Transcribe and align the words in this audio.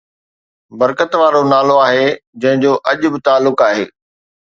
برڪت 0.79 1.11
وارو 1.19 1.41
نالو 1.53 1.75
آهي 1.87 2.09
جنهن 2.41 2.61
جو 2.67 2.71
اڄ 2.91 2.99
به 3.13 3.17
تعلق 3.31 3.57
آهي 3.71 3.85